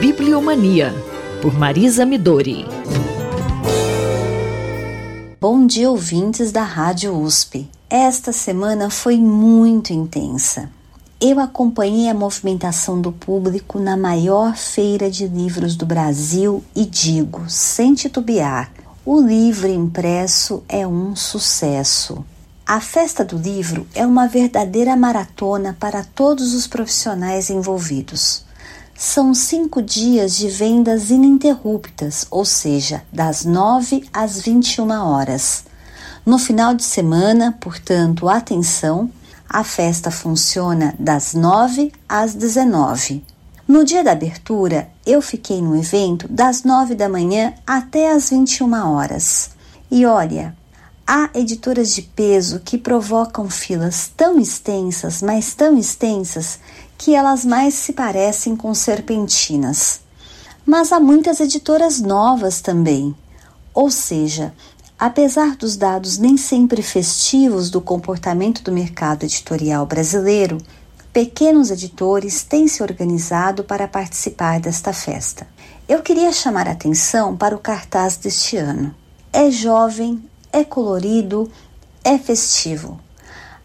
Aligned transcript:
Bibliomania, 0.00 0.92
por 1.40 1.54
Marisa 1.54 2.04
Midori. 2.04 2.64
Bom 5.40 5.66
dia, 5.66 5.90
ouvintes 5.90 6.50
da 6.50 6.62
Rádio 6.62 7.16
USP. 7.16 7.68
Esta 7.88 8.32
semana 8.32 8.90
foi 8.90 9.16
muito 9.18 9.92
intensa. 9.92 10.70
Eu 11.20 11.38
acompanhei 11.38 12.08
a 12.08 12.14
movimentação 12.14 13.00
do 13.00 13.12
público 13.12 13.78
na 13.78 13.96
maior 13.96 14.56
feira 14.56 15.10
de 15.10 15.26
livros 15.26 15.76
do 15.76 15.86
Brasil 15.86 16.64
e 16.74 16.84
digo, 16.84 17.44
sem 17.48 17.94
titubear, 17.94 18.72
o 19.04 19.20
livro 19.20 19.68
impresso 19.68 20.62
é 20.68 20.86
um 20.86 21.14
sucesso. 21.14 22.24
A 22.64 22.80
festa 22.80 23.24
do 23.24 23.36
livro 23.36 23.86
é 23.94 24.06
uma 24.06 24.26
verdadeira 24.26 24.96
maratona 24.96 25.76
para 25.78 26.04
todos 26.04 26.54
os 26.54 26.66
profissionais 26.66 27.50
envolvidos. 27.50 28.44
São 29.04 29.34
cinco 29.34 29.82
dias 29.82 30.36
de 30.36 30.48
vendas 30.48 31.10
ininterruptas, 31.10 32.24
ou 32.30 32.44
seja, 32.44 33.02
das 33.12 33.44
9 33.44 34.08
às 34.12 34.40
21 34.40 34.92
horas. 34.92 35.64
No 36.24 36.38
final 36.38 36.72
de 36.72 36.84
semana, 36.84 37.50
portanto, 37.60 38.28
atenção, 38.28 39.10
a 39.48 39.64
festa 39.64 40.08
funciona 40.12 40.94
das 41.00 41.34
9 41.34 41.90
às 42.08 42.32
19. 42.32 43.24
No 43.66 43.84
dia 43.84 44.04
da 44.04 44.12
abertura, 44.12 44.88
eu 45.04 45.20
fiquei 45.20 45.60
no 45.60 45.76
evento 45.76 46.28
das 46.28 46.62
9 46.62 46.94
da 46.94 47.08
manhã 47.08 47.54
até 47.66 48.12
as 48.12 48.30
21 48.30 48.72
horas. 48.88 49.50
E 49.90 50.06
olha, 50.06 50.56
há 51.04 51.28
editoras 51.34 51.92
de 51.92 52.02
peso 52.02 52.60
que 52.60 52.78
provocam 52.78 53.50
filas 53.50 54.12
tão 54.16 54.38
extensas, 54.38 55.20
mas 55.20 55.54
tão 55.54 55.76
extensas, 55.76 56.60
que 57.02 57.16
elas 57.16 57.44
mais 57.44 57.74
se 57.74 57.92
parecem 57.92 58.54
com 58.54 58.72
serpentinas. 58.72 60.02
Mas 60.64 60.92
há 60.92 61.00
muitas 61.00 61.40
editoras 61.40 62.00
novas 62.00 62.60
também. 62.60 63.12
Ou 63.74 63.90
seja, 63.90 64.54
apesar 64.96 65.56
dos 65.56 65.74
dados 65.74 66.16
nem 66.16 66.36
sempre 66.36 66.80
festivos 66.80 67.70
do 67.70 67.80
comportamento 67.80 68.62
do 68.62 68.70
mercado 68.70 69.24
editorial 69.24 69.84
brasileiro, 69.84 70.58
pequenos 71.12 71.72
editores 71.72 72.44
têm 72.44 72.68
se 72.68 72.84
organizado 72.84 73.64
para 73.64 73.88
participar 73.88 74.60
desta 74.60 74.92
festa. 74.92 75.44
Eu 75.88 76.02
queria 76.02 76.30
chamar 76.30 76.68
a 76.68 76.70
atenção 76.72 77.36
para 77.36 77.56
o 77.56 77.58
cartaz 77.58 78.16
deste 78.16 78.56
ano. 78.56 78.94
É 79.32 79.50
jovem, 79.50 80.22
é 80.52 80.62
colorido, 80.62 81.50
é 82.04 82.16
festivo. 82.16 83.00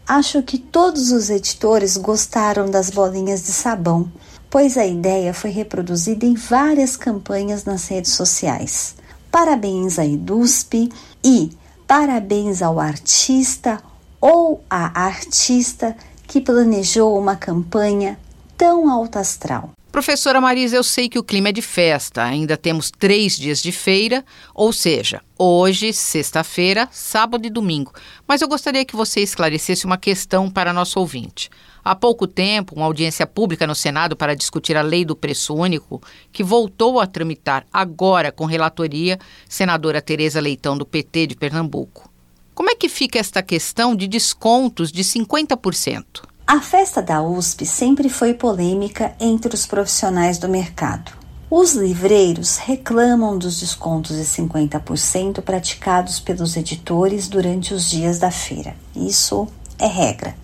Acho 0.08 0.42
que 0.42 0.56
todos 0.56 1.12
os 1.12 1.28
editores 1.28 1.98
gostaram 1.98 2.70
das 2.70 2.88
bolinhas 2.88 3.42
de 3.42 3.52
sabão, 3.52 4.10
pois 4.48 4.78
a 4.78 4.86
ideia 4.86 5.34
foi 5.34 5.50
reproduzida 5.50 6.24
em 6.24 6.32
várias 6.32 6.96
campanhas 6.96 7.66
nas 7.66 7.86
redes 7.88 8.12
sociais. 8.12 8.94
Parabéns 9.30 9.98
à 9.98 10.06
IDUSP 10.06 10.90
e 11.22 11.50
parabéns 11.86 12.62
ao 12.62 12.80
artista 12.80 13.82
ou 14.18 14.62
à 14.70 15.04
artista 15.04 15.94
que 16.26 16.40
planejou 16.40 17.18
uma 17.18 17.36
campanha 17.36 18.18
tão 18.56 18.90
alta 18.90 19.20
astral. 19.20 19.72
Professora 19.90 20.38
Marisa, 20.38 20.76
eu 20.76 20.84
sei 20.84 21.08
que 21.08 21.18
o 21.18 21.24
clima 21.24 21.48
é 21.48 21.52
de 21.52 21.62
festa, 21.62 22.22
ainda 22.22 22.58
temos 22.58 22.90
três 22.90 23.38
dias 23.38 23.62
de 23.62 23.72
feira, 23.72 24.22
ou 24.54 24.70
seja, 24.70 25.22
hoje, 25.36 25.94
sexta-feira, 25.94 26.86
sábado 26.92 27.46
e 27.46 27.50
domingo. 27.50 27.92
Mas 28.26 28.42
eu 28.42 28.48
gostaria 28.48 28.84
que 28.84 28.94
você 28.94 29.20
esclarecesse 29.20 29.86
uma 29.86 29.96
questão 29.96 30.50
para 30.50 30.74
nosso 30.74 31.00
ouvinte. 31.00 31.48
Há 31.82 31.94
pouco 31.94 32.26
tempo, 32.26 32.74
uma 32.76 32.84
audiência 32.84 33.26
pública 33.26 33.66
no 33.66 33.74
Senado 33.74 34.14
para 34.14 34.36
discutir 34.36 34.76
a 34.76 34.82
lei 34.82 35.06
do 35.06 35.16
preço 35.16 35.54
único, 35.54 36.02
que 36.30 36.44
voltou 36.44 37.00
a 37.00 37.06
tramitar 37.06 37.66
agora 37.72 38.30
com 38.30 38.44
relatoria 38.44 39.18
senadora 39.48 40.02
Tereza 40.02 40.38
Leitão, 40.38 40.76
do 40.76 40.84
PT 40.84 41.28
de 41.28 41.34
Pernambuco. 41.34 42.10
Como 42.54 42.68
é 42.68 42.74
que 42.74 42.90
fica 42.90 43.18
esta 43.18 43.42
questão 43.42 43.96
de 43.96 44.06
descontos 44.06 44.92
de 44.92 45.02
50%? 45.02 46.27
A 46.50 46.62
festa 46.62 47.02
da 47.02 47.22
USP 47.22 47.66
sempre 47.66 48.08
foi 48.08 48.32
polêmica 48.32 49.14
entre 49.20 49.54
os 49.54 49.66
profissionais 49.66 50.38
do 50.38 50.48
mercado. 50.48 51.12
Os 51.50 51.74
livreiros 51.74 52.56
reclamam 52.56 53.36
dos 53.36 53.60
descontos 53.60 54.16
de 54.16 54.22
50% 54.22 55.42
praticados 55.42 56.18
pelos 56.18 56.56
editores 56.56 57.28
durante 57.28 57.74
os 57.74 57.90
dias 57.90 58.18
da 58.18 58.30
feira. 58.30 58.74
Isso 58.96 59.46
é 59.78 59.86
regra. 59.86 60.34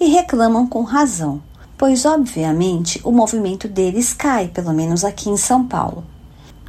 E 0.00 0.08
reclamam 0.08 0.66
com 0.66 0.82
razão, 0.82 1.40
pois, 1.78 2.04
obviamente, 2.04 3.00
o 3.04 3.12
movimento 3.12 3.68
deles 3.68 4.12
cai, 4.12 4.48
pelo 4.48 4.72
menos 4.72 5.04
aqui 5.04 5.30
em 5.30 5.36
São 5.36 5.64
Paulo. 5.64 6.04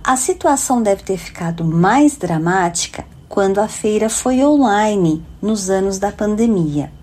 A 0.04 0.16
situação 0.16 0.84
deve 0.84 1.02
ter 1.02 1.18
ficado 1.18 1.66
mais 1.66 2.16
dramática 2.16 3.04
quando 3.28 3.58
a 3.58 3.68
feira 3.68 4.12
foi 4.12 4.46
online 4.46 5.26
nos 5.42 5.72
anos 5.72 5.98
da 5.98 6.12
pandemia 6.12 6.99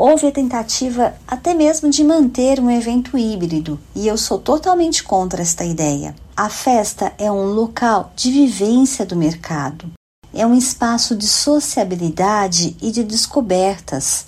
houve 0.00 0.28
a 0.28 0.32
tentativa 0.32 1.14
até 1.28 1.52
mesmo 1.52 1.90
de 1.90 2.02
manter 2.02 2.58
um 2.58 2.70
evento 2.70 3.18
híbrido, 3.18 3.78
e 3.94 4.08
eu 4.08 4.16
sou 4.16 4.38
totalmente 4.38 5.04
contra 5.04 5.42
esta 5.42 5.62
ideia. 5.62 6.14
A 6.34 6.48
festa 6.48 7.12
é 7.18 7.30
um 7.30 7.52
local 7.52 8.10
de 8.16 8.30
vivência 8.30 9.04
do 9.04 9.14
mercado, 9.14 9.92
é 10.32 10.46
um 10.46 10.54
espaço 10.54 11.14
de 11.14 11.28
sociabilidade 11.28 12.74
e 12.80 12.90
de 12.90 13.04
descobertas. 13.04 14.24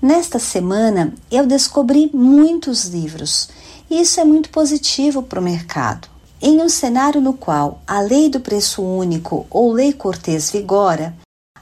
Nesta 0.00 0.38
semana 0.38 1.12
eu 1.28 1.44
descobri 1.44 2.08
muitos 2.14 2.84
livros, 2.84 3.48
e 3.90 4.00
isso 4.02 4.20
é 4.20 4.24
muito 4.24 4.48
positivo 4.50 5.24
para 5.24 5.40
o 5.40 5.42
mercado. 5.42 6.06
Em 6.40 6.62
um 6.62 6.68
cenário 6.68 7.20
no 7.20 7.32
qual 7.32 7.82
a 7.84 7.98
lei 7.98 8.30
do 8.30 8.38
preço 8.38 8.80
único 8.80 9.44
ou 9.50 9.72
lei 9.72 9.92
Cortês 9.92 10.52
vigora, 10.52 11.16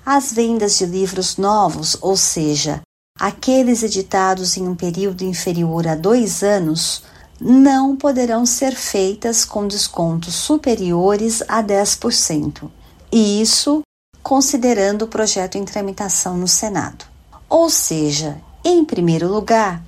as 0.05 0.35
vendas 0.35 0.77
de 0.77 0.85
livros 0.85 1.39
novos, 1.39 1.97
ou 2.03 2.15
seja, 2.15 2.83
Aqueles 3.21 3.85
editados 3.85 4.57
em 4.57 4.67
um 4.67 4.75
período 4.75 5.23
inferior 5.23 5.87
a 5.87 5.95
dois 5.95 6.43
anos 6.43 7.05
não 7.41 7.95
poderão 7.95 8.45
ser 8.45 8.75
feitas 8.75 9.45
com 9.45 9.69
descontos 9.69 10.35
superiores 10.35 11.41
a 11.47 11.63
10%, 11.63 12.69
e 13.13 13.41
isso 13.41 13.83
considerando 14.21 15.03
o 15.03 15.09
projeto 15.09 15.57
em 15.57 15.65
tramitação 15.65 16.37
no 16.37 16.49
Senado. 16.49 17.05
Ou 17.49 17.71
seja, 17.71 18.37
em 18.65 18.85
primeiro 18.85 19.29
lugar, 19.29 19.81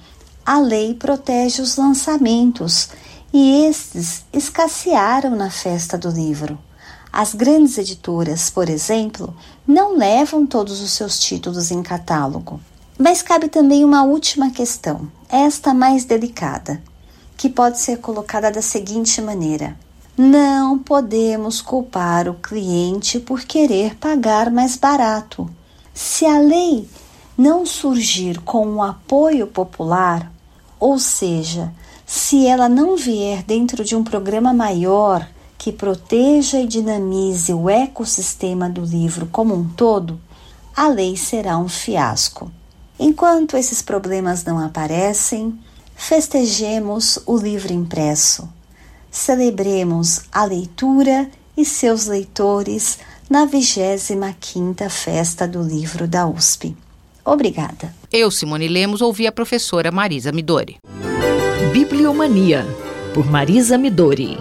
a 0.44 0.60
lei 0.60 0.94
protege 0.94 1.60
os 1.60 1.76
lançamentos 1.76 2.90
e 3.32 3.66
estes 3.66 4.24
escassearam 4.32 5.34
na 5.34 5.50
festa 5.50 5.98
do 5.98 6.10
livro. 6.10 6.56
As 7.12 7.34
grandes 7.34 7.76
editoras, 7.76 8.50
por 8.50 8.68
exemplo, 8.68 9.36
não 9.66 9.96
levam 9.96 10.46
todos 10.46 10.80
os 10.80 10.92
seus 10.92 11.18
títulos 11.18 11.72
em 11.72 11.82
catálogo. 11.82 12.60
Mas 12.98 13.20
cabe 13.20 13.48
também 13.48 13.84
uma 13.84 14.04
última 14.04 14.50
questão, 14.50 15.06
esta 15.28 15.74
mais 15.74 16.06
delicada, 16.06 16.82
que 17.36 17.50
pode 17.50 17.78
ser 17.78 17.98
colocada 17.98 18.50
da 18.50 18.62
seguinte 18.62 19.20
maneira: 19.20 19.76
não 20.16 20.78
podemos 20.78 21.60
culpar 21.60 22.26
o 22.26 22.34
cliente 22.34 23.20
por 23.20 23.42
querer 23.42 23.96
pagar 23.96 24.50
mais 24.50 24.76
barato. 24.76 25.46
Se 25.92 26.24
a 26.24 26.38
lei 26.38 26.88
não 27.36 27.66
surgir 27.66 28.40
com 28.40 28.66
um 28.66 28.82
apoio 28.82 29.46
popular, 29.46 30.32
ou 30.80 30.98
seja, 30.98 31.70
se 32.06 32.46
ela 32.46 32.66
não 32.66 32.96
vier 32.96 33.42
dentro 33.42 33.84
de 33.84 33.94
um 33.94 34.02
programa 34.02 34.54
maior 34.54 35.28
que 35.58 35.70
proteja 35.70 36.60
e 36.60 36.66
dinamize 36.66 37.52
o 37.52 37.68
ecossistema 37.68 38.70
do 38.70 38.82
livro 38.82 39.28
como 39.30 39.54
um 39.54 39.68
todo, 39.68 40.18
a 40.74 40.88
lei 40.88 41.14
será 41.14 41.58
um 41.58 41.68
fiasco. 41.68 42.50
Enquanto 42.98 43.56
esses 43.56 43.82
problemas 43.82 44.44
não 44.44 44.58
aparecem, 44.58 45.58
festejemos 45.94 47.18
o 47.26 47.36
livro 47.36 47.72
impresso. 47.72 48.48
Celebremos 49.10 50.22
a 50.32 50.44
leitura 50.44 51.28
e 51.56 51.64
seus 51.64 52.06
leitores 52.06 52.98
na 53.28 53.46
25ª 53.46 54.88
Festa 54.88 55.46
do 55.48 55.62
Livro 55.62 56.06
da 56.06 56.26
USP. 56.26 56.76
Obrigada. 57.24 57.92
Eu, 58.12 58.30
Simone 58.30 58.68
Lemos, 58.68 59.00
ouvi 59.00 59.26
a 59.26 59.32
professora 59.32 59.90
Marisa 59.90 60.30
Midori. 60.30 60.76
Bibliomania, 61.72 62.64
por 63.12 63.28
Marisa 63.28 63.76
Midori. 63.76 64.38